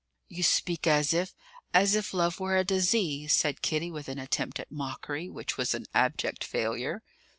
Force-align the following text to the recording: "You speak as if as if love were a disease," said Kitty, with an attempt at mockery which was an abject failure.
"You 0.29 0.41
speak 0.41 0.87
as 0.87 1.13
if 1.13 1.35
as 1.75 1.93
if 1.93 2.11
love 2.11 2.39
were 2.39 2.57
a 2.57 2.63
disease," 2.63 3.33
said 3.33 3.61
Kitty, 3.61 3.91
with 3.91 4.07
an 4.09 4.17
attempt 4.17 4.59
at 4.59 4.71
mockery 4.71 5.29
which 5.29 5.57
was 5.57 5.75
an 5.75 5.85
abject 5.93 6.43
failure. 6.43 7.03